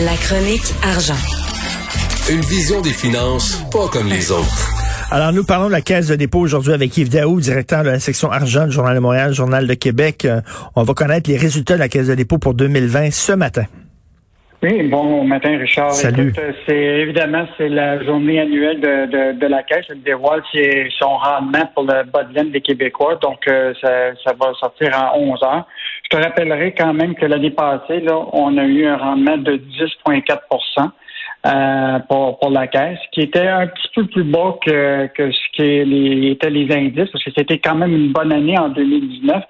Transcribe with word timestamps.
La 0.00 0.16
chronique 0.16 0.72
argent. 0.82 1.18
Une 2.30 2.40
vision 2.40 2.80
des 2.80 2.94
finances 2.94 3.62
pas 3.70 3.88
comme 3.88 4.08
les 4.08 4.30
autres. 4.30 4.70
Alors, 5.10 5.34
nous 5.34 5.44
parlons 5.44 5.66
de 5.66 5.72
la 5.72 5.82
Caisse 5.82 6.06
de 6.06 6.16
dépôt 6.16 6.38
aujourd'hui 6.38 6.72
avec 6.72 6.96
Yves 6.96 7.10
Daou, 7.10 7.38
directeur 7.40 7.84
de 7.84 7.90
la 7.90 8.00
section 8.00 8.30
argent 8.30 8.66
du 8.66 8.72
Journal 8.72 8.94
de 8.94 9.00
Montréal, 9.00 9.34
Journal 9.34 9.66
de 9.66 9.74
Québec. 9.74 10.24
Euh, 10.24 10.40
on 10.76 10.82
va 10.82 10.94
connaître 10.94 11.28
les 11.28 11.36
résultats 11.36 11.74
de 11.74 11.80
la 11.80 11.90
Caisse 11.90 12.06
de 12.06 12.14
dépôt 12.14 12.38
pour 12.38 12.54
2020 12.54 13.10
ce 13.10 13.32
matin. 13.32 13.64
Oui, 14.62 14.80
bon 14.84 15.24
matin, 15.24 15.58
Richard. 15.58 15.90
Salut. 15.90 16.28
Écoute, 16.28 16.38
euh, 16.38 16.52
c'est 16.64 16.76
évidemment 16.76 17.46
c'est 17.58 17.68
la 17.68 18.00
journée 18.04 18.38
annuelle 18.38 18.80
de, 18.80 19.06
de, 19.06 19.38
de 19.40 19.46
la 19.48 19.64
Caisse. 19.64 19.86
Elle 19.90 20.02
dévoile 20.02 20.40
son 21.00 21.16
rendement 21.16 21.66
pour 21.74 21.82
le 21.82 22.04
bas 22.04 22.22
de 22.22 22.32
laine 22.32 22.52
des 22.52 22.60
Québécois. 22.60 23.16
Donc, 23.16 23.40
euh, 23.48 23.74
ça, 23.80 24.14
ça 24.24 24.32
va 24.40 24.54
sortir 24.54 24.90
en 24.96 25.18
11 25.18 25.42
heures. 25.42 25.66
Je 26.04 26.16
te 26.16 26.22
rappellerai 26.22 26.74
quand 26.78 26.94
même 26.94 27.16
que 27.16 27.26
l'année 27.26 27.50
passée, 27.50 27.98
là, 28.02 28.16
on 28.32 28.56
a 28.56 28.64
eu 28.64 28.86
un 28.86 28.98
rendement 28.98 29.36
de 29.36 29.56
10,4 29.56 30.90
euh, 31.44 31.98
pour, 32.08 32.38
pour 32.38 32.50
la 32.50 32.68
caisse, 32.68 33.00
qui 33.10 33.22
était 33.22 33.48
un 33.48 33.66
petit 33.66 33.88
peu 33.96 34.06
plus 34.06 34.22
bas 34.22 34.56
que, 34.64 35.08
que 35.08 35.32
ce 35.32 35.40
qui 35.54 35.84
les, 35.84 36.30
étaient 36.30 36.50
les 36.50 36.72
indices, 36.72 37.10
parce 37.10 37.24
que 37.24 37.32
c'était 37.36 37.58
quand 37.58 37.74
même 37.74 37.92
une 37.92 38.12
bonne 38.12 38.32
année 38.32 38.56
en 38.56 38.68
2019. 38.68 39.42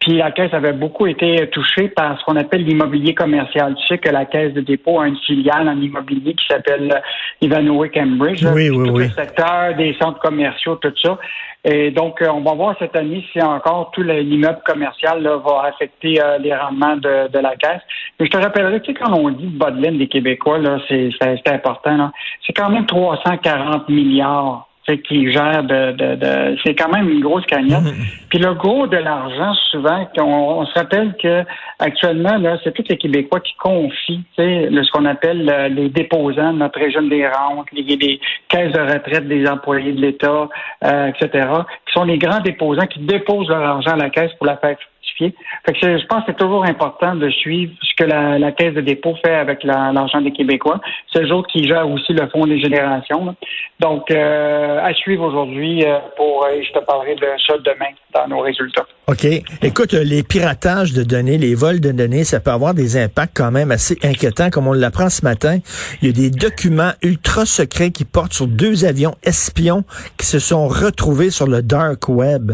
Puis 0.00 0.16
la 0.16 0.30
caisse 0.30 0.54
avait 0.54 0.72
beaucoup 0.72 1.06
été 1.06 1.46
touchée 1.50 1.88
par 1.88 2.18
ce 2.18 2.24
qu'on 2.24 2.36
appelle 2.36 2.64
l'immobilier 2.64 3.14
commercial. 3.14 3.74
Tu 3.74 3.86
sais 3.86 3.98
que 3.98 4.08
la 4.08 4.24
caisse 4.24 4.54
de 4.54 4.62
dépôt 4.62 4.98
a 4.98 5.06
une 5.06 5.18
filiale 5.18 5.68
en 5.68 5.78
immobilier 5.78 6.32
qui 6.32 6.46
s'appelle 6.46 7.02
Ivanhoe 7.42 7.88
Cambridge. 7.92 8.42
Oui, 8.44 8.70
oui, 8.70 8.88
tout 8.88 8.94
oui. 8.94 9.04
le 9.04 9.10
secteur 9.10 9.74
des 9.76 9.94
centres 10.00 10.18
commerciaux, 10.20 10.76
tout 10.76 10.92
ça. 11.02 11.18
Et 11.64 11.90
donc, 11.90 12.22
euh, 12.22 12.28
on 12.32 12.40
va 12.40 12.54
voir 12.54 12.74
cette 12.78 12.96
année 12.96 13.22
si 13.30 13.42
encore 13.42 13.90
tout 13.90 14.00
le- 14.00 14.20
l'immeuble 14.20 14.60
commercial 14.64 15.22
là, 15.22 15.36
va 15.36 15.64
affecter 15.68 16.18
euh, 16.18 16.38
les 16.38 16.54
rendements 16.54 16.96
de, 16.96 17.28
de 17.28 17.38
la 17.38 17.54
caisse. 17.56 17.82
Mais 18.18 18.24
je 18.24 18.30
te 18.30 18.38
rappellerai, 18.38 18.80
tu 18.80 18.94
sais, 18.94 18.98
quand 18.98 19.12
on 19.12 19.28
dit 19.28 19.48
bas 19.48 19.70
de 19.70 19.86
des 19.86 20.08
Québécois, 20.08 20.56
là, 20.56 20.78
c'est 20.88 21.10
important. 21.48 21.94
là. 21.98 22.12
C'est 22.46 22.54
quand 22.54 22.70
même 22.70 22.86
340 22.86 23.90
milliards 23.90 24.69
qui 25.08 25.30
gèrent 25.32 25.62
de, 25.62 25.92
de, 25.92 26.14
de- 26.16 26.56
c'est 26.64 26.74
quand 26.74 26.90
même 26.92 27.08
une 27.08 27.20
grosse 27.20 27.46
cagnotte. 27.46 27.84
Puis 28.28 28.38
le 28.38 28.54
gros 28.54 28.86
de 28.88 28.96
l'argent, 28.96 29.54
souvent, 29.70 30.08
on, 30.18 30.22
on 30.22 30.66
se 30.66 30.74
rappelle 30.74 31.14
que 31.22 31.44
actuellement, 31.78 32.36
là, 32.38 32.56
c'est 32.64 32.72
tous 32.74 32.84
les 32.88 32.96
Québécois 32.96 33.40
qui 33.40 33.54
confient, 33.54 34.24
le- 34.38 34.82
ce 34.82 34.90
qu'on 34.90 35.04
appelle 35.04 35.48
euh, 35.48 35.68
les 35.68 35.88
déposants 35.90 36.52
de 36.52 36.58
notre 36.58 36.78
régime 36.80 37.08
des 37.08 37.26
rentes, 37.26 37.66
les, 37.72 37.82
les 37.82 38.20
caisses 38.48 38.72
de 38.72 38.80
retraite 38.80 39.28
des 39.28 39.46
employés 39.46 39.92
de 39.92 40.00
l'État, 40.00 40.48
euh, 40.84 41.06
etc., 41.08 41.48
qui 41.86 41.92
sont 41.92 42.04
les 42.04 42.18
grands 42.18 42.40
déposants 42.40 42.86
qui 42.86 43.00
déposent 43.00 43.48
leur 43.48 43.62
argent 43.62 43.92
à 43.92 43.96
la 43.96 44.10
caisse 44.10 44.32
pour 44.38 44.46
la 44.46 44.56
faire 44.56 44.76
Fait 45.18 45.72
que 45.72 45.98
je 45.98 46.06
pense 46.06 46.20
que 46.24 46.32
c'est 46.32 46.38
toujours 46.38 46.64
important 46.64 47.14
de 47.14 47.28
suivre 47.30 47.72
ce 47.82 47.94
que 47.96 48.08
la, 48.08 48.38
la 48.38 48.52
caisse 48.52 48.74
de 48.74 48.80
dépôt 48.80 49.14
fait 49.24 49.34
avec 49.34 49.62
la- 49.64 49.92
l'argent 49.92 50.20
des 50.20 50.32
Québécois. 50.32 50.80
C'est 51.12 51.22
eux 51.22 51.32
autres 51.32 51.48
qui 51.52 51.66
gèrent 51.66 51.88
aussi 51.88 52.12
le 52.12 52.26
fonds 52.28 52.46
des 52.46 52.60
générations. 52.60 53.34
Donc, 53.80 54.10
euh, 54.10 54.78
à 54.82 54.92
suivre 54.94 55.24
aujourd'hui 55.24 55.84
euh, 55.84 55.98
pour, 56.16 56.44
euh, 56.44 56.60
je 56.66 56.72
te 56.72 56.84
parlerai 56.84 57.14
de 57.16 57.26
ça 57.46 57.54
demain 57.58 57.92
dans 58.14 58.28
nos 58.28 58.40
résultats. 58.40 58.86
OK. 59.08 59.24
Écoute, 59.62 59.92
les 59.92 60.22
piratages 60.22 60.92
de 60.92 61.02
données, 61.02 61.38
les 61.38 61.54
vols 61.54 61.80
de 61.80 61.92
données, 61.92 62.24
ça 62.24 62.40
peut 62.40 62.50
avoir 62.52 62.74
des 62.74 62.96
impacts 62.96 63.36
quand 63.36 63.50
même 63.50 63.70
assez 63.70 63.98
inquiétants, 64.02 64.50
comme 64.50 64.66
on 64.68 64.72
l'apprend 64.72 65.08
ce 65.08 65.24
matin. 65.24 65.58
Il 66.00 66.08
y 66.08 66.10
a 66.10 66.12
des 66.12 66.30
documents 66.30 66.92
ultra 67.02 67.44
secrets 67.46 67.90
qui 67.90 68.04
portent 68.04 68.32
sur 68.32 68.46
deux 68.46 68.84
avions 68.84 69.14
espions 69.24 69.84
qui 70.16 70.26
se 70.26 70.38
sont 70.38 70.68
retrouvés 70.68 71.30
sur 71.30 71.46
le 71.46 71.62
dark 71.62 72.08
web. 72.08 72.52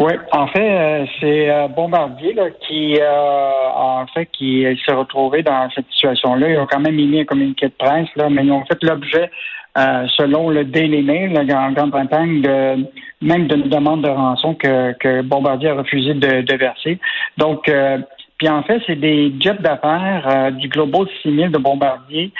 Oui, 0.00 0.14
en 0.32 0.46
fait, 0.46 0.62
euh, 0.62 1.06
c'est 1.20 1.50
euh, 1.50 1.68
Bombardier 1.68 2.32
là, 2.32 2.48
qui, 2.66 2.96
euh, 2.98 3.50
en 3.74 4.06
fait, 4.06 4.24
qui 4.32 4.64
s'est 4.86 4.94
retrouvé 4.94 5.42
dans 5.42 5.68
cette 5.74 5.84
situation-là. 5.90 6.48
Ils 6.48 6.58
ont 6.58 6.66
quand 6.66 6.80
même 6.80 6.98
émis 6.98 7.20
un 7.20 7.24
communiqué 7.26 7.66
de 7.66 7.74
presse, 7.78 8.08
là, 8.16 8.30
mais 8.30 8.42
ils 8.42 8.50
ont 8.50 8.64
fait 8.64 8.82
l'objet, 8.82 9.30
euh, 9.76 10.06
selon 10.16 10.48
le 10.48 10.64
Daily 10.64 11.02
Mail, 11.02 11.38
en 11.54 11.72
Grande-Bretagne, 11.72 12.40
de, 12.40 12.88
même 13.20 13.46
d'une 13.46 13.68
demande 13.68 14.02
de 14.02 14.08
rançon 14.08 14.54
que, 14.54 14.92
que 14.92 15.20
Bombardier 15.20 15.68
a 15.68 15.74
refusé 15.74 16.14
de, 16.14 16.40
de 16.40 16.54
verser. 16.56 16.98
Donc, 17.36 17.68
euh, 17.68 17.98
puis 18.38 18.48
en 18.48 18.62
fait, 18.62 18.80
c'est 18.86 18.96
des 18.98 19.34
jets 19.38 19.60
d'affaires 19.60 20.26
euh, 20.26 20.50
du 20.50 20.68
Global 20.68 21.06
6000 21.22 21.50
de 21.50 21.58
Bombardier 21.58 22.32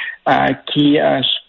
qui 0.73 0.97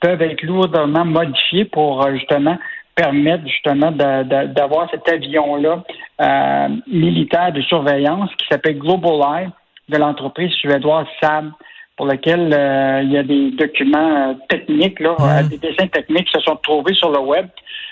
peuvent 0.01 0.21
être 0.23 0.41
lourdement 0.41 1.05
modifiés 1.05 1.65
pour 1.65 2.05
justement 2.11 2.57
permettre 2.95 3.47
justement 3.47 3.91
d'avoir 3.91 4.89
cet 4.91 5.07
avion-là 5.09 5.83
euh, 6.21 6.67
militaire 6.87 7.51
de 7.51 7.61
surveillance 7.61 8.29
qui 8.37 8.45
s'appelle 8.47 8.77
Global 8.77 9.19
Eye 9.43 9.49
de 9.89 9.97
l'entreprise 9.97 10.51
suédoise 10.53 11.07
Saab 11.21 11.51
pour 11.97 12.05
lequel 12.05 12.53
euh, 12.53 13.01
il 13.03 13.11
y 13.11 13.17
a 13.17 13.23
des 13.23 13.51
documents 13.51 14.29
euh, 14.29 14.33
techniques, 14.49 14.99
là, 14.99 15.15
euh, 15.19 15.43
des 15.43 15.57
dessins 15.57 15.87
techniques 15.87 16.25
qui 16.27 16.33
se 16.33 16.39
sont 16.41 16.55
trouvés 16.55 16.93
sur 16.93 17.11
le 17.11 17.19
web. 17.19 17.47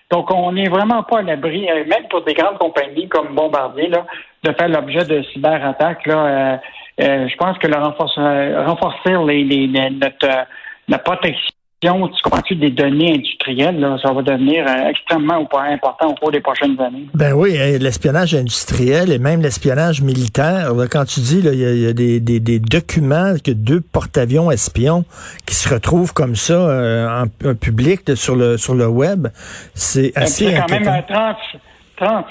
Donc, 0.09 0.33
on 0.33 0.51
n'est 0.53 0.69
vraiment 0.69 1.03
pas 1.03 1.19
à 1.19 1.21
l'abri, 1.21 1.69
euh, 1.69 1.83
même 1.85 2.07
pour 2.09 2.23
des 2.23 2.33
grandes 2.33 2.57
compagnies 2.57 3.07
comme 3.07 3.35
Bombardier, 3.35 3.89
là, 3.89 4.05
de 4.43 4.51
faire 4.53 4.69
l'objet 4.69 5.05
de 5.05 5.21
cyberattaques. 5.33 6.05
Là, 6.07 6.59
euh, 7.01 7.27
je 7.27 7.35
pense 7.35 7.57
que 7.59 7.67
le 7.67 7.75
renforce- 7.75 8.17
euh, 8.17 8.63
renforcer 8.65 9.13
les, 9.27 9.43
les- 9.43 9.67
les- 9.67 9.89
notre, 9.91 10.25
euh, 10.27 10.43
la 10.87 10.97
protection 10.97 11.53
tu 11.81 12.21
comprends-tu, 12.23 12.55
des 12.55 12.71
données 12.71 13.13
industrielles, 13.15 13.79
là, 13.79 13.97
ça 14.03 14.11
va 14.11 14.21
devenir 14.21 14.65
euh, 14.67 14.89
extrêmement 14.89 15.47
important 15.71 16.07
au 16.09 16.13
cours 16.15 16.31
des 16.31 16.41
prochaines 16.41 16.79
années. 16.81 17.05
Ben 17.13 17.31
oui, 17.33 17.53
l'espionnage 17.79 18.35
industriel 18.35 19.11
et 19.11 19.17
même 19.19 19.41
l'espionnage 19.41 20.01
militaire. 20.01 20.73
là, 20.73 20.87
quand 20.91 21.05
tu 21.05 21.21
dis, 21.21 21.39
il 21.39 21.45
y 21.45 21.65
a, 21.65 21.71
il 21.71 21.79
y 21.81 21.87
a 21.87 21.93
des, 21.93 22.19
des- 22.19 22.41
des 22.41 22.59
documents 22.59 23.33
que 23.43 23.51
deux 23.51 23.79
porte-avions 23.79 24.51
espions 24.51 25.05
qui 25.45 25.55
se 25.55 25.73
retrouvent 25.73 26.13
comme 26.13 26.35
ça 26.35 26.53
euh, 26.53 27.07
en, 27.07 27.49
en 27.49 27.55
public 27.55 28.01
là, 28.09 28.15
sur 28.17 28.35
le 28.35 28.57
sur 28.57 28.75
le 28.75 28.87
web, 28.87 29.27
c'est 29.73 30.11
assez 30.17 30.45
Il 30.45 30.51
y 30.51 30.55
a 30.55 30.61
quand 30.63 30.71
même 30.79 30.87
inquiétant. 30.87 31.29
euh, 31.29 31.33
30 31.33 31.37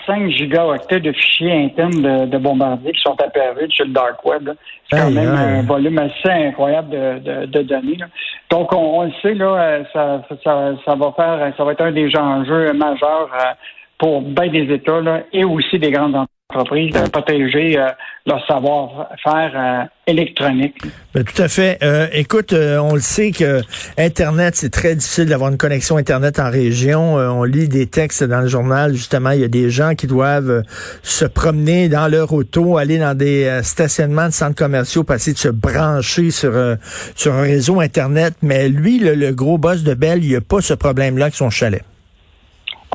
35 0.07 0.31
gigaoctets 0.31 1.01
de 1.01 1.13
fichiers 1.13 1.53
internes 1.67 2.01
de, 2.01 2.25
de 2.27 2.39
bombardiers 2.39 2.93
qui 2.93 3.03
sont 3.03 3.17
apparus 3.21 3.71
sur 3.71 3.85
le 3.85 3.93
dark 3.93 4.25
web. 4.25 4.49
C'est 4.91 4.99
quand 4.99 5.11
même 5.11 5.29
un 5.29 5.63
volume 5.63 5.99
assez 5.99 6.31
incroyable 6.31 6.89
de, 6.89 7.19
de, 7.19 7.47
de 7.47 7.63
données. 7.63 7.97
là. 7.97 8.07
Donc, 8.51 8.73
on, 8.73 9.01
on 9.01 9.05
le 9.05 9.13
sait, 9.21 9.35
là, 9.35 9.55
euh, 9.55 9.85
ça, 9.93 10.23
ça, 10.43 10.73
ça 10.85 10.95
va 10.95 11.13
faire, 11.13 11.53
ça 11.57 11.65
va 11.65 11.73
être 11.73 11.83
un 11.83 11.93
des 11.93 12.11
enjeux 12.17 12.73
majeurs 12.73 13.31
euh, 13.35 13.53
pour 13.99 14.23
bien 14.23 14.49
des 14.49 14.73
États 14.73 15.01
là, 15.01 15.23
et 15.33 15.45
aussi 15.45 15.79
des 15.79 15.91
grandes 15.91 16.15
entreprises 16.15 16.28
de 16.65 17.09
protéger 17.11 17.79
euh, 17.79 17.89
leur 18.27 18.45
savoir-faire 18.47 19.53
euh, 19.55 19.85
électronique. 20.07 20.77
Ben, 21.15 21.25
tout 21.25 21.43
à 21.43 21.49
fait. 21.49 21.79
Euh, 21.83 22.07
écoute, 22.13 22.53
on 22.53 22.95
le 22.95 23.01
sait 23.01 23.31
que 23.31 23.63
Internet, 23.97 24.57
c'est 24.57 24.71
très 24.71 24.95
difficile 24.95 25.27
d'avoir 25.27 25.51
une 25.51 25.57
connexion 25.57 25.97
Internet 25.97 26.39
en 26.39 26.51
région. 26.51 27.15
On 27.15 27.45
lit 27.45 27.69
des 27.69 27.87
textes 27.87 28.25
dans 28.25 28.41
le 28.41 28.49
journal, 28.49 28.95
justement, 28.95 29.31
il 29.31 29.41
y 29.41 29.45
a 29.45 29.49
des 29.49 29.71
gens 29.71 29.95
qui 29.95 30.07
doivent 30.07 30.63
se 31.03 31.25
promener 31.25 31.89
dans 31.89 32.09
leur 32.09 32.33
auto, 32.33 32.77
aller 32.77 32.99
dans 32.99 33.17
des 33.17 33.61
stationnements 33.63 34.27
de 34.27 34.33
centres 34.33 34.57
commerciaux, 34.57 35.05
passer 35.05 35.33
de 35.33 35.39
se 35.39 35.49
brancher 35.49 36.31
sur, 36.31 36.57
un 36.57 37.43
réseau 37.43 37.81
Internet. 37.81 38.35
Mais 38.43 38.69
lui, 38.69 38.99
le, 38.99 39.15
le 39.15 39.33
gros 39.33 39.59
boss 39.59 39.83
de 39.83 39.95
Bell, 39.95 40.23
il 40.23 40.31
n'y 40.31 40.37
a 40.37 40.41
pas 40.41 40.61
ce 40.61 40.75
problème-là 40.75 41.27
avec 41.27 41.35
son 41.35 41.51
chalet. 41.51 41.83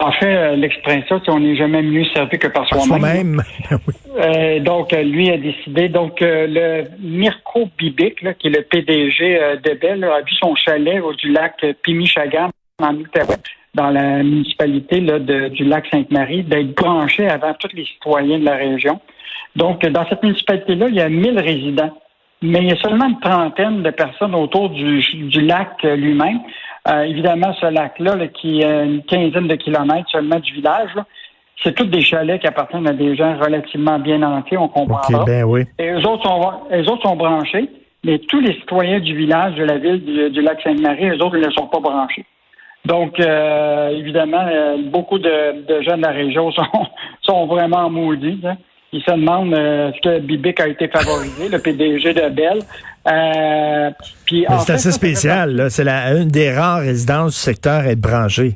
En 0.01 0.11
fait, 0.11 0.25
euh, 0.35 0.55
l'expression, 0.55 1.21
c'est 1.23 1.31
on 1.31 1.39
n'est 1.39 1.55
jamais 1.55 1.81
mieux 1.83 2.03
servi 2.15 2.37
que 2.39 2.47
par 2.47 2.67
soi-même. 2.67 2.87
Soi-même. 2.87 3.43
Ben 3.69 3.79
oui. 3.87 3.93
Euh, 4.19 4.59
donc, 4.59 4.91
euh, 4.93 5.01
lui 5.03 5.29
a 5.29 5.37
décidé. 5.37 5.87
Donc, 5.89 6.21
euh, 6.21 6.45
le 6.49 6.83
Mirko 6.99 7.69
Bibic, 7.77 8.21
là, 8.21 8.33
qui 8.33 8.47
est 8.47 8.51
le 8.57 8.63
PDG 8.63 9.37
euh, 9.39 9.55
de 9.57 9.73
Bell, 9.79 10.03
a 10.03 10.21
vu 10.21 10.33
son 10.39 10.55
chalet 10.55 10.99
au 11.01 11.13
du 11.13 11.31
lac 11.31 11.63
Pimichagam, 11.83 12.49
en 12.81 12.95
Outaouais, 12.95 13.35
dans 13.75 13.89
la 13.91 14.23
municipalité 14.23 14.99
là, 14.99 15.19
de- 15.19 15.49
du 15.49 15.63
lac 15.63 15.85
Sainte-Marie, 15.91 16.43
d'être 16.43 16.73
branché 16.75 17.27
avant 17.27 17.53
tous 17.53 17.73
les 17.75 17.85
citoyens 17.85 18.39
de 18.39 18.45
la 18.45 18.55
région. 18.55 18.99
Donc, 19.55 19.85
dans 19.85 20.07
cette 20.09 20.23
municipalité-là, 20.23 20.87
il 20.89 20.95
y 20.95 21.01
a 21.01 21.09
1000 21.09 21.39
résidents. 21.39 21.95
Mais 22.41 22.59
il 22.59 22.69
y 22.69 22.73
a 22.73 22.77
seulement 22.81 23.07
une 23.07 23.19
trentaine 23.21 23.83
de 23.83 23.89
personnes 23.91 24.35
autour 24.35 24.69
du, 24.69 24.99
du 24.99 25.41
lac 25.41 25.81
lui-même. 25.83 26.39
Euh, 26.87 27.03
évidemment, 27.03 27.53
ce 27.61 27.65
lac-là, 27.67 28.15
là, 28.15 28.27
qui 28.27 28.61
est 28.61 28.83
une 28.85 29.03
quinzaine 29.03 29.47
de 29.47 29.55
kilomètres 29.55 30.09
seulement 30.11 30.39
du 30.39 30.53
village, 30.53 30.89
là, 30.95 31.05
c'est 31.63 31.73
tous 31.73 31.85
des 31.85 32.01
chalets 32.01 32.41
qui 32.41 32.47
appartiennent 32.47 32.87
à 32.89 32.93
des 32.93 33.15
gens 33.15 33.37
relativement 33.37 33.99
bien 33.99 34.17
nantis, 34.17 34.57
on 34.57 34.67
comprend 34.67 34.99
OK, 35.21 35.25
ben 35.25 35.43
oui. 35.45 35.63
Et 35.79 35.91
eux 35.91 36.05
autres, 36.05 36.23
sont, 36.23 36.51
eux 36.73 36.89
autres 36.91 37.03
sont 37.07 37.15
branchés, 37.15 37.69
mais 38.03 38.19
tous 38.19 38.41
les 38.41 38.53
citoyens 38.55 38.99
du 38.99 39.15
village, 39.15 39.55
de 39.55 39.63
la 39.63 39.77
ville 39.77 40.03
du, 40.03 40.29
du 40.29 40.41
lac 40.41 40.61
Sainte-Marie, 40.61 41.09
eux 41.09 41.23
autres, 41.23 41.37
ils 41.37 41.45
ne 41.45 41.51
sont 41.51 41.67
pas 41.67 41.79
branchés. 41.79 42.25
Donc, 42.85 43.17
euh, 43.19 43.89
évidemment, 43.89 44.45
euh, 44.45 44.75
beaucoup 44.91 45.19
de, 45.19 45.65
de 45.65 45.81
gens 45.83 45.95
de 45.95 46.01
la 46.01 46.11
région 46.11 46.51
sont, 46.51 46.63
sont 47.21 47.45
vraiment 47.45 47.89
maudits. 47.89 48.41
hein. 48.43 48.57
Ils 48.91 49.01
se 49.01 49.11
demandent 49.11 49.53
euh, 49.53 49.89
est-ce 49.91 50.01
que 50.01 50.19
Bibic 50.19 50.59
a 50.59 50.67
été 50.67 50.87
favorisé, 50.87 51.49
le 51.49 51.59
PDG 51.59 52.13
de 52.13 52.29
Bell. 52.29 52.59
Euh, 53.11 53.89
puis, 54.25 54.45
c'est 54.59 54.73
assez 54.73 54.91
spécial. 54.91 55.55
là. 55.55 55.69
C'est 55.69 55.83
la- 55.83 56.13
une 56.13 56.29
des 56.29 56.51
rares 56.53 56.79
résidences 56.79 57.33
du 57.33 57.39
secteur 57.39 57.81
à 57.81 57.87
être 57.87 57.99
branchée. 57.99 58.55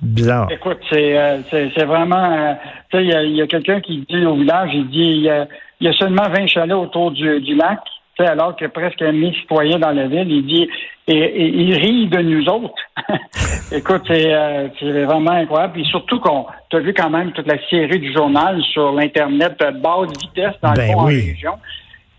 Bizarre. 0.00 0.48
Écoute, 0.50 0.78
c'est 0.90 1.16
euh, 1.16 1.38
c'est 1.50 1.70
c'est 1.76 1.84
vraiment. 1.84 2.32
euh, 2.32 2.54
tu 2.90 2.96
sais, 2.98 3.04
il 3.04 3.10
y 3.10 3.14
a, 3.14 3.22
il 3.22 3.36
y 3.36 3.42
a 3.42 3.46
quelqu'un 3.46 3.80
qui 3.80 4.04
dit 4.08 4.26
au 4.26 4.34
village, 4.34 4.70
il 4.74 4.88
dit 4.88 4.98
il 4.98 5.20
y 5.22 5.30
a, 5.30 5.46
il 5.80 5.86
y 5.86 5.90
a 5.90 5.92
seulement 5.92 6.28
20 6.28 6.48
chalets 6.48 6.74
autour 6.76 7.12
du, 7.12 7.40
du 7.40 7.54
lac, 7.54 7.78
alors 8.18 8.56
que 8.56 8.66
presque 8.66 9.00
un 9.02 9.12
demi 9.12 9.32
citoyen 9.34 9.78
dans 9.78 9.92
la 9.92 10.08
ville, 10.08 10.28
il 10.30 10.44
dit 10.46 10.68
et, 11.06 11.48
il 11.48 11.74
rit 11.74 12.08
de 12.08 12.18
nous 12.18 12.44
autres. 12.48 12.74
Écoute, 13.72 14.10
euh, 14.10 14.68
c'est 14.78 15.02
vraiment 15.04 15.30
incroyable. 15.32 15.80
Et 15.80 15.84
surtout 15.84 16.18
qu'on 16.20 16.46
tu 16.68 16.76
as 16.76 16.80
vu 16.80 16.92
quand 16.94 17.10
même 17.10 17.32
toute 17.32 17.46
la 17.46 17.58
série 17.68 17.98
du 18.00 18.12
journal 18.12 18.60
sur 18.72 18.92
l'Internet 18.92 19.54
de 19.60 19.70
basse 19.80 20.10
vitesse 20.20 20.54
dans 20.62 20.72
ben 20.72 20.86
le 20.88 20.92
fond, 20.92 20.98
en 21.00 21.04
région. 21.04 21.52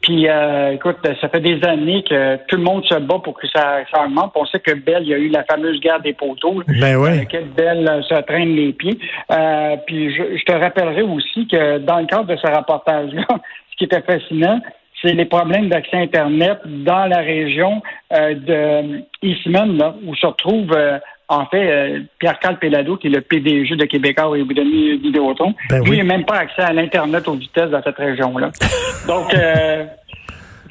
Puis, 0.04 0.28
euh, 0.28 0.74
écoute, 0.74 0.98
ça 1.22 1.30
fait 1.30 1.40
des 1.40 1.64
années 1.64 2.04
que 2.04 2.36
tout 2.48 2.58
le 2.58 2.64
monde 2.64 2.84
se 2.84 2.96
bat 2.96 3.20
pour 3.24 3.40
que 3.40 3.48
ça, 3.48 3.80
ça 3.90 4.04
augmente. 4.04 4.34
On 4.36 4.46
sait 4.46 4.60
que 4.60 4.74
Bell, 4.74 5.04
il 5.04 5.08
y 5.08 5.14
a 5.14 5.18
eu 5.18 5.30
la 5.30 5.46
fameuse 5.46 5.80
guerre 5.80 6.02
des 6.02 6.12
poteaux, 6.12 6.62
ben 6.68 6.98
oui. 6.98 7.20
laquelle 7.20 7.48
Bell 7.56 7.88
euh, 7.88 8.02
se 8.02 8.22
traîne 8.24 8.54
les 8.54 8.74
pieds. 8.74 9.00
Euh, 9.32 9.78
puis, 9.88 10.14
je, 10.14 10.38
je, 10.38 10.44
te 10.44 10.52
rappellerai 10.52 11.04
aussi 11.04 11.48
que 11.48 11.78
dans 11.78 12.00
le 12.00 12.06
cadre 12.06 12.26
de 12.26 12.36
ce 12.36 12.48
reportage-là, 12.48 13.26
ce 13.72 13.78
qui 13.78 13.86
était 13.86 14.02
fascinant, 14.02 14.60
c'est 15.04 15.14
les 15.14 15.26
problèmes 15.26 15.70
d'accès 15.70 15.98
Internet 15.98 16.60
dans 16.66 17.06
la 17.06 17.20
région 17.20 17.82
euh, 18.14 18.34
de 18.36 19.04
Eastman, 19.22 19.78
là, 19.78 19.96
où 20.06 20.16
se 20.16 20.26
retrouve 20.26 20.72
euh, 20.74 20.98
en 21.28 21.46
fait 21.46 21.72
euh, 21.72 22.00
Pierre-Carl 22.20 22.58
Pellado, 22.60 22.98
qui 22.98 23.08
est 23.08 23.12
le 23.12 23.22
PDG 23.22 23.76
de 23.76 23.86
Québécois 23.86 24.38
et 24.38 24.44
Vidéotron. 24.44 25.54
Ben 25.70 25.82
Lui, 25.84 25.92
oui. 25.92 25.98
il 25.98 26.06
n'a 26.06 26.16
même 26.16 26.26
pas 26.26 26.38
accès 26.38 26.62
à 26.62 26.74
l'Internet 26.74 27.28
aux 27.28 27.36
vitesses 27.36 27.70
dans 27.70 27.82
cette 27.82 27.98
région-là. 27.98 28.52
Donc, 29.08 29.34
euh, 29.34 29.86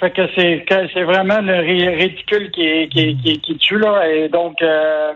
fait 0.00 0.10
que 0.10 0.22
c'est 0.36 0.64
c'est 0.92 1.04
vraiment 1.04 1.40
le 1.40 1.60
ridicule 1.96 2.50
qui, 2.50 2.88
qui, 2.88 3.16
qui, 3.16 3.40
qui 3.40 3.56
tue, 3.58 3.78
là. 3.78 4.08
Et 4.08 4.28
donc, 4.28 4.60
euh, 4.60 5.12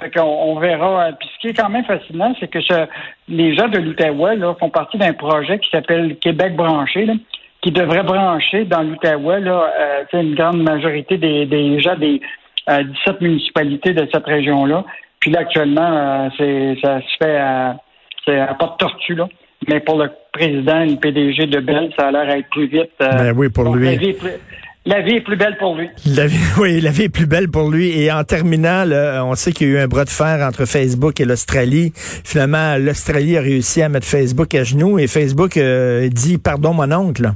fait 0.00 0.10
qu'on 0.14 0.22
on 0.22 0.58
verra. 0.60 1.10
Puis 1.18 1.28
ce 1.34 1.40
qui 1.40 1.48
est 1.48 1.60
quand 1.60 1.68
même 1.68 1.84
fascinant, 1.84 2.34
c'est 2.38 2.48
que 2.48 2.60
ce, 2.60 2.86
les 3.28 3.56
gens 3.56 3.68
de 3.68 3.78
l'Outaouais 3.78 4.36
là, 4.36 4.54
font 4.58 4.70
partie 4.70 4.96
d'un 4.96 5.12
projet 5.12 5.58
qui 5.58 5.68
s'appelle 5.70 6.16
Québec 6.20 6.54
branché, 6.54 7.04
là, 7.04 7.14
qui 7.62 7.72
devrait 7.72 8.04
brancher 8.04 8.64
dans 8.64 8.82
l'Outaouais 8.82 9.40
là, 9.40 9.72
euh, 9.78 10.20
une 10.20 10.34
grande 10.34 10.62
majorité 10.62 11.18
des, 11.18 11.46
des 11.46 11.80
gens 11.80 11.96
des 11.96 12.20
euh, 12.68 12.82
17 13.06 13.20
municipalités 13.20 13.92
de 13.92 14.06
cette 14.12 14.24
région-là. 14.24 14.84
Puis 15.20 15.30
là, 15.30 15.40
actuellement, 15.40 16.28
euh, 16.38 16.74
ça 16.82 17.00
se 17.00 17.16
fait 17.24 17.36
à, 17.36 17.76
c'est 18.24 18.38
à 18.38 18.54
pas 18.54 18.66
de 18.66 18.76
tortue, 18.84 19.14
là. 19.14 19.28
Mais 19.68 19.80
pour 19.80 19.98
le 19.98 20.08
président 20.32 20.84
le 20.84 20.96
PDG 20.96 21.46
de 21.46 21.60
Bell, 21.60 21.90
ça 21.98 22.08
a 22.08 22.10
l'air 22.12 22.30
être 22.30 22.48
plus 22.50 22.68
vite. 22.68 22.90
euh, 23.02 23.10
Ben 23.10 23.32
oui, 23.36 23.48
pour 23.48 23.74
lui. 23.74 23.86
La 23.86 23.96
vie, 23.96 24.10
est 24.10 24.18
plus, 24.18 24.30
la 24.86 25.00
vie 25.00 25.14
est 25.16 25.20
plus 25.20 25.36
belle 25.36 25.56
pour 25.58 25.74
lui. 25.76 25.88
La 26.06 26.26
vie, 26.28 26.38
oui, 26.60 26.80
la 26.80 26.90
vie 26.90 27.02
est 27.04 27.08
plus 27.08 27.26
belle 27.26 27.48
pour 27.50 27.68
lui. 27.68 28.00
Et 28.00 28.12
en 28.12 28.22
terminant, 28.22 28.84
là, 28.84 29.24
on 29.24 29.34
sait 29.34 29.50
qu'il 29.52 29.68
y 29.68 29.70
a 29.72 29.74
eu 29.74 29.78
un 29.82 29.88
bras 29.88 30.04
de 30.04 30.10
fer 30.10 30.46
entre 30.46 30.64
Facebook 30.64 31.20
et 31.20 31.24
l'Australie. 31.24 31.92
Finalement, 31.96 32.76
l'Australie 32.78 33.36
a 33.36 33.40
réussi 33.40 33.82
à 33.82 33.88
mettre 33.88 34.06
Facebook 34.06 34.54
à 34.54 34.62
genoux 34.62 34.98
et 35.00 35.08
Facebook 35.08 35.56
euh, 35.56 36.08
dit 36.08 36.38
pardon 36.38 36.72
mon 36.72 36.90
oncle. 36.92 37.32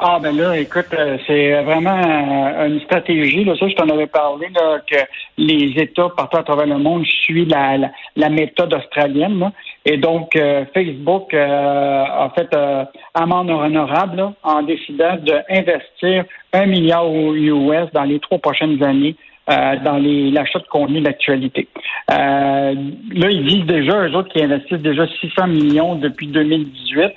Ah 0.00 0.20
ben 0.22 0.36
là, 0.36 0.56
écoute, 0.56 0.86
euh, 0.96 1.18
c'est 1.26 1.60
vraiment 1.64 2.00
euh, 2.00 2.68
une 2.68 2.80
stratégie. 2.82 3.42
Là, 3.42 3.56
ça, 3.58 3.66
je 3.68 3.74
t'en 3.74 3.88
avais 3.88 4.06
parlé 4.06 4.46
là, 4.54 4.78
que 4.86 4.96
les 5.36 5.72
États 5.76 6.08
partout 6.10 6.36
à 6.36 6.44
travers 6.44 6.66
le 6.66 6.78
monde 6.78 7.04
suivent 7.04 7.48
la, 7.48 7.76
la, 7.76 7.90
la 8.14 8.28
méthode 8.28 8.72
australienne. 8.72 9.40
Là. 9.40 9.52
Et 9.84 9.96
donc, 9.96 10.36
euh, 10.36 10.64
Facebook 10.72 11.34
euh, 11.34 12.04
a 12.04 12.32
fait 12.36 12.48
euh, 12.54 12.84
amende 13.12 13.50
honorable 13.50 14.18
là, 14.18 14.32
en 14.44 14.62
décidant 14.62 15.16
d'investir 15.16 16.24
un 16.52 16.66
milliard 16.66 17.10
US 17.10 17.90
dans 17.92 18.04
les 18.04 18.20
trois 18.20 18.38
prochaines 18.38 18.80
années 18.84 19.16
euh, 19.50 19.76
dans 19.84 19.96
les- 19.96 20.30
l'achat 20.30 20.58
de 20.58 20.66
contenu 20.66 21.00
d'actualité. 21.00 21.68
Euh, 22.10 22.74
là, 23.12 23.30
ils 23.30 23.46
disent 23.46 23.66
déjà, 23.66 24.06
eux 24.06 24.14
autres 24.14 24.28
qui 24.32 24.42
investissent 24.42 24.82
déjà 24.82 25.06
600 25.20 25.46
millions 25.48 25.94
depuis 25.96 26.26
2018. 26.26 27.12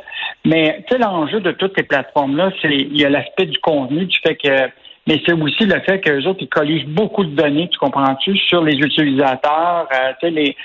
Mais 0.45 0.83
tu 0.87 0.93
sais, 0.95 0.99
l'enjeu 1.01 1.39
de 1.39 1.51
toutes 1.51 1.73
ces 1.77 1.83
plateformes-là, 1.83 2.51
c'est 2.61 2.73
il 2.73 2.99
y 2.99 3.05
a 3.05 3.09
l'aspect 3.09 3.45
du 3.45 3.57
contenu, 3.59 4.05
du 4.05 4.17
fait 4.19 4.35
que 4.35 4.69
mais 5.07 5.19
c'est 5.25 5.33
aussi 5.33 5.65
le 5.65 5.79
fait 5.81 5.99
qu'eux 5.99 6.23
autres, 6.27 6.41
ils 6.43 6.47
colligent 6.47 6.85
beaucoup 6.85 7.23
de 7.25 7.35
données, 7.35 7.67
tu 7.69 7.79
comprends-tu, 7.79 8.37
sur 8.37 8.63
les 8.63 8.75
utilisateurs. 8.75 9.87
Euh, 9.91 10.11
tu 10.19 10.27
sais, 10.27 10.29
les, 10.29 10.55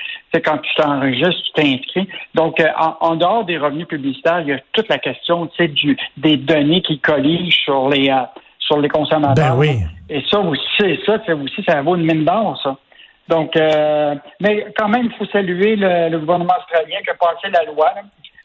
quand 0.45 0.59
tu 0.59 0.75
t'enregistres, 0.75 1.43
tu 1.43 1.53
t'inscris. 1.63 2.07
Donc, 2.35 2.61
euh, 2.61 2.67
en, 2.79 2.97
en 3.01 3.17
dehors 3.17 3.45
des 3.47 3.57
revenus 3.57 3.87
publicitaires, 3.87 4.43
il 4.43 4.49
y 4.49 4.53
a 4.53 4.61
toute 4.73 4.89
la 4.91 4.99
question, 4.99 5.47
tu 5.47 5.57
sais, 5.57 5.69
du, 5.69 5.97
des 6.19 6.37
données 6.37 6.83
qui 6.83 6.99
colligent 6.99 7.63
sur 7.65 7.89
les, 7.89 8.11
euh, 8.11 8.23
sur 8.67 8.79
les 8.79 8.89
consommateurs. 8.89 9.35
Ben 9.35 9.57
oui. 9.57 9.79
Et 10.09 10.23
ça 10.31 10.39
aussi, 10.41 10.99
ça, 11.07 11.19
ça 11.25 11.35
aussi, 11.35 11.63
ça 11.67 11.83
vaut 11.83 11.97
une 11.97 12.05
mine 12.07 12.25
d'or, 12.25 12.59
ça. 12.63 12.77
Donc, 13.29 13.57
euh, 13.57 14.15
mais 14.41 14.67
quand 14.79 14.89
même, 14.89 15.07
il 15.07 15.13
faut 15.17 15.27
saluer 15.33 15.75
le, 15.77 16.11
le 16.11 16.19
gouvernement 16.19 16.55
australien 16.59 16.99
qui 17.03 17.11
a 17.11 17.15
passé 17.15 17.49
la 17.53 17.65
loi. 17.65 17.93
là. 17.95 18.03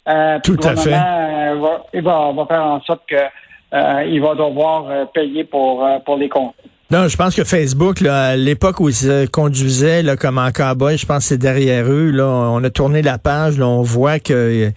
Euh, 0.07 0.39
Tout 0.43 0.57
à 0.63 0.75
fait. 0.75 0.93
euh, 0.93 1.55
va, 1.59 1.83
il 1.93 2.01
va, 2.01 2.31
va 2.31 2.45
faire 2.47 2.63
en 2.63 2.81
sorte 2.81 3.03
que 3.07 3.15
euh, 3.15 4.03
il 4.05 4.19
va 4.21 4.33
devoir 4.33 5.07
payer 5.13 5.43
pour, 5.43 5.87
pour 6.03 6.17
les 6.17 6.27
comptes. 6.29 6.55
Non, 6.91 7.07
je 7.07 7.15
pense 7.15 7.33
que 7.35 7.45
Facebook, 7.45 8.01
là, 8.01 8.23
à 8.31 8.35
l'époque 8.35 8.81
où 8.81 8.89
ils 8.89 8.93
se 8.95 9.25
conduisaient 9.25 10.03
là, 10.03 10.17
comme 10.17 10.37
en 10.37 10.51
cowboy, 10.51 10.97
je 10.97 11.05
pense 11.05 11.19
que 11.19 11.23
c'est 11.23 11.37
derrière 11.37 11.85
eux. 11.89 12.11
Là, 12.11 12.25
on 12.27 12.61
a 12.65 12.69
tourné 12.69 13.01
la 13.01 13.17
page, 13.17 13.57
là, 13.57 13.65
on 13.65 13.81
voit 13.81 14.19
que 14.19 14.71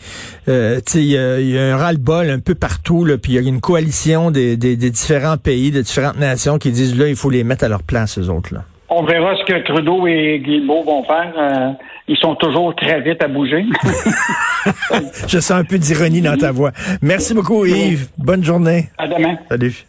euh, 0.49 0.77
tu 0.87 0.93
sais, 0.93 0.99
il 1.01 1.07
y, 1.11 1.19
a- 1.19 1.41
il 1.41 1.51
y 1.51 1.59
a 1.59 1.75
un 1.75 1.77
ras-le-bol 1.77 2.31
un 2.31 2.39
peu 2.39 2.55
partout, 2.55 3.05
là, 3.05 3.19
puis 3.19 3.33
il 3.33 3.43
y 3.43 3.45
a 3.45 3.49
une 3.49 3.61
coalition 3.61 4.31
des, 4.31 4.57
des, 4.57 4.77
des 4.77 4.91
différents 4.91 5.39
pays, 5.39 5.73
de 5.73 5.81
différentes 5.81 6.19
nations 6.19 6.59
qui 6.59 6.71
disent 6.71 6.97
là, 6.97 7.09
il 7.09 7.17
faut 7.17 7.31
les 7.31 7.43
mettre 7.43 7.65
à 7.65 7.69
leur 7.69 7.83
place, 7.83 8.17
eux 8.19 8.29
autres. 8.31 8.55
Là. 8.55 8.63
On 8.91 9.05
verra 9.05 9.35
ce 9.35 9.45
que 9.53 9.65
Trudeau 9.67 10.07
et 10.07 10.41
Guilbeault 10.45 10.85
vont 10.85 11.03
faire. 11.05 11.33
Euh, 11.37 11.71
ils 12.07 12.17
sont 12.19 12.37
toujours 12.37 12.77
très 12.77 13.01
vite 13.01 13.21
à 13.25 13.29
bouger. 13.29 13.65
Je 15.27 15.41
sens 15.41 15.51
un 15.53 15.65
peu 15.65 15.79
d'ironie 15.79 16.21
dans 16.21 16.37
ta 16.37 16.53
voix. 16.53 16.71
Merci 17.03 17.35
beaucoup, 17.35 17.65
Yves. 17.65 18.07
Bonne 18.19 18.45
journée. 18.45 18.89
à 18.99 19.09
demain. 19.09 19.37
Salut. 19.49 19.85